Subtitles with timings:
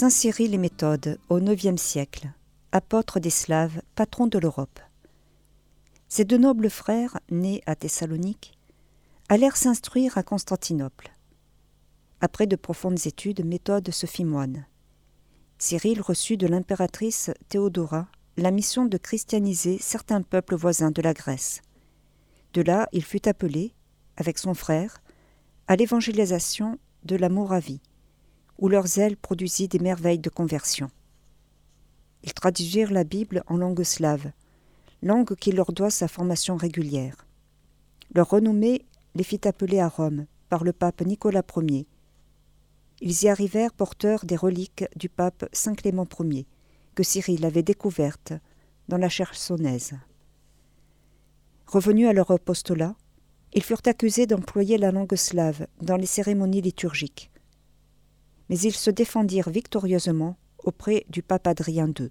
[0.00, 2.30] Saint Cyril et Méthode, au IXe siècle,
[2.70, 4.78] apôtre des Slaves, patron de l'Europe.
[6.06, 8.56] Ces deux nobles frères, nés à Thessalonique,
[9.28, 11.10] allèrent s'instruire à Constantinople.
[12.20, 14.66] Après de profondes études, Méthode se fit moine.
[15.58, 21.60] Cyril reçut de l'impératrice Théodora la mission de christianiser certains peuples voisins de la Grèce.
[22.54, 23.74] De là, il fut appelé,
[24.16, 25.02] avec son frère,
[25.66, 27.80] à l'évangélisation de la Moravie
[28.58, 30.90] où leur zèle produisit des merveilles de conversion.
[32.24, 34.32] Ils traduisirent la Bible en langue slave,
[35.02, 37.26] langue qui leur doit sa formation régulière.
[38.14, 38.84] Leur renommée
[39.14, 41.86] les fit appeler à Rome par le pape Nicolas Ier.
[43.00, 46.46] Ils y arrivèrent porteurs des reliques du pape Saint Clément Ier,
[46.96, 48.32] que Cyril avait découvertes
[48.88, 49.94] dans la Chersonèse.
[51.66, 52.96] Revenus à leur apostolat,
[53.52, 57.30] ils furent accusés d'employer la langue slave dans les cérémonies liturgiques
[58.48, 62.10] mais ils se défendirent victorieusement auprès du pape Adrien II.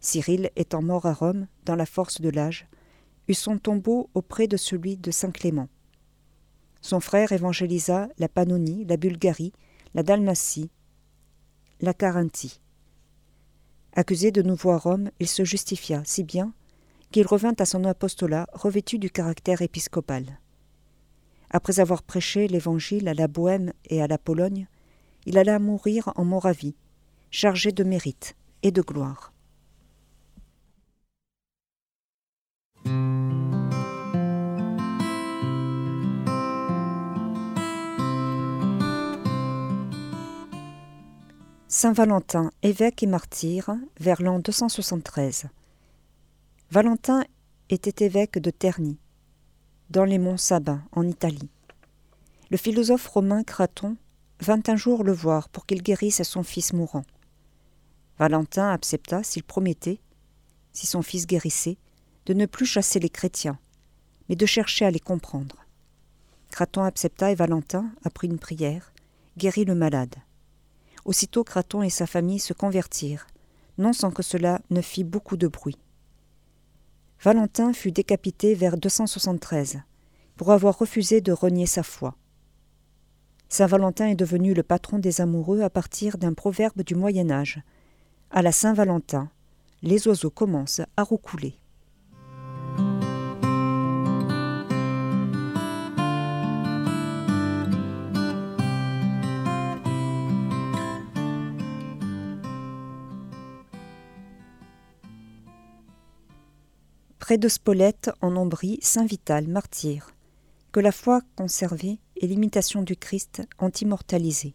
[0.00, 2.66] Cyril, étant mort à Rome, dans la force de l'âge,
[3.28, 5.68] eut son tombeau auprès de celui de Saint Clément.
[6.80, 9.52] Son frère évangélisa la Pannonie, la Bulgarie,
[9.94, 10.70] la Dalmatie,
[11.80, 12.60] la Carinthie.
[13.94, 16.52] Accusé de nouveau à Rome, il se justifia si bien
[17.10, 20.38] qu'il revint à son apostolat revêtu du caractère épiscopal.
[21.50, 24.68] Après avoir prêché l'Évangile à la Bohême et à la Pologne,
[25.26, 26.74] il alla mourir en Moravie,
[27.30, 29.32] chargé de mérite et de gloire.
[41.72, 45.46] Saint Valentin, évêque et martyr, vers l'an 273.
[46.70, 47.24] Valentin
[47.68, 48.98] était évêque de Terni,
[49.88, 51.48] dans les monts Sabins, en Italie.
[52.50, 53.96] Le philosophe romain Craton
[54.40, 57.04] vint un jour le voir pour qu'il guérisse son fils mourant.
[58.18, 60.00] Valentin accepta s'il promettait,
[60.72, 61.78] si son fils guérissait,
[62.26, 63.58] de ne plus chasser les chrétiens,
[64.28, 65.56] mais de chercher à les comprendre.
[66.50, 68.92] Craton accepta et Valentin, après une prière,
[69.38, 70.14] guérit le malade.
[71.04, 73.26] Aussitôt Craton et sa famille se convertirent,
[73.78, 75.78] non sans que cela ne fît beaucoup de bruit.
[77.22, 79.80] Valentin fut décapité vers 273
[80.36, 82.14] pour avoir refusé de renier sa foi.
[83.52, 87.60] Saint Valentin est devenu le patron des amoureux à partir d'un proverbe du Moyen Âge.
[88.30, 89.28] À la Saint Valentin,
[89.82, 91.56] les oiseaux commencent à roucouler.
[107.18, 110.14] Près de Spolète, en Ombrie, Saint Vital, martyr.
[110.70, 114.54] Que la foi conservée et l'imitation du Christ ont immortalisé.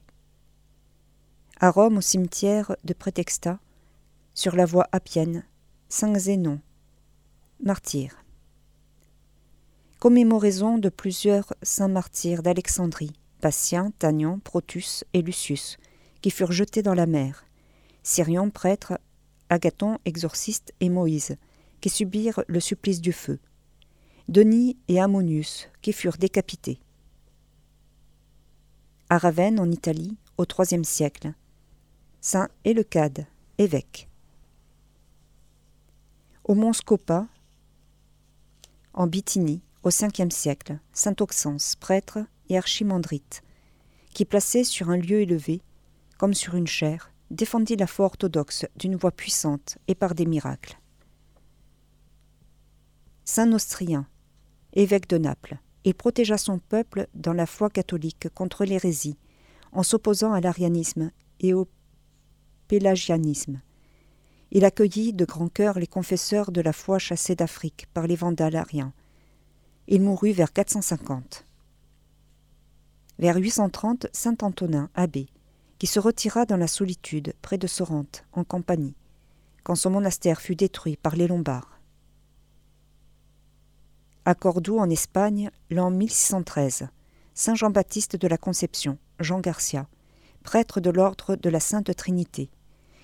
[1.60, 3.60] À Rome, au cimetière de Prétexta,
[4.36, 5.44] sur la voie appienne,
[5.90, 6.60] Saint Zénon,
[7.64, 8.24] martyr.
[10.00, 15.78] Commémoraison de plusieurs saints martyrs d'Alexandrie, Patient, Tagnon, Protus et Lucius,
[16.22, 17.46] qui furent jetés dans la mer,
[18.04, 19.00] Syrion, prêtre,
[19.50, 21.36] Agathon, exorciste et Moïse,
[21.82, 23.40] qui subirent le supplice du feu,
[24.28, 26.80] Denis et Ammonius, qui furent décapités
[29.10, 31.34] à Ravenne en Italie au IIIe siècle.
[32.22, 33.28] Saint Éleucade,
[33.60, 34.10] évêque.
[36.44, 37.28] Au mont Scopa,
[38.94, 43.44] en Bithynie, au Ve siècle, saint Auxence, prêtre et archimandrite,
[44.14, 45.62] qui placé sur un lieu élevé,
[46.18, 50.80] comme sur une chaire, défendit la foi orthodoxe d'une voix puissante et par des miracles.
[53.24, 54.08] Saint Nostrien,
[54.74, 59.18] évêque de Naples, il protégea son peuple dans la foi catholique contre l'hérésie,
[59.72, 61.68] en s'opposant à l'arianisme et au
[62.68, 63.62] pélagianisme.
[64.50, 68.56] Il accueillit de grand cœur les confesseurs de la foi chassés d'Afrique par les Vandales
[68.56, 68.94] ariens.
[69.88, 71.46] Il mourut vers 450.
[73.20, 75.28] Vers 830, saint Antonin, abbé,
[75.78, 78.96] qui se retira dans la solitude près de Sorrente, en Campanie,
[79.64, 81.75] quand son monastère fut détruit par les Lombards
[84.28, 86.88] à Cordoue en Espagne l'an 1613.
[87.36, 89.88] Saint Jean-Baptiste de la Conception, Jean Garcia,
[90.42, 92.50] prêtre de l'ordre de la Sainte Trinité,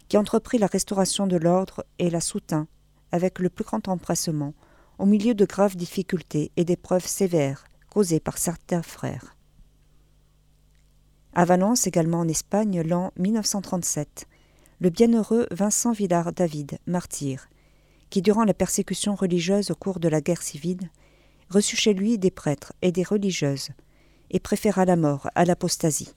[0.08, 2.68] qui entreprit la restauration de l'ordre et la soutint
[3.12, 4.56] avec le plus grand empressement
[4.98, 9.36] au milieu de graves difficultés et d'épreuves sévères causées par certains frères.
[11.34, 14.28] À Valence, également en Espagne, l'an 1937,
[14.80, 17.48] le bienheureux Vincent Villard David, martyr,
[18.10, 20.90] qui durant la persécution religieuse au cours de la guerre civile
[21.52, 23.70] reçut chez lui des prêtres et des religieuses,
[24.30, 26.14] et préféra la mort à l'apostasie.